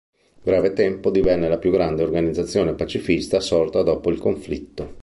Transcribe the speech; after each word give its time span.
In 0.15 0.41
breve 0.51 0.73
tempo 0.73 1.11
divenne 1.11 1.47
la 1.47 1.59
più 1.59 1.69
grande 1.69 2.01
organizzazione 2.01 2.73
pacifista 2.73 3.39
sorta 3.39 3.83
dopo 3.83 4.09
il 4.09 4.17
conflitto. 4.17 4.97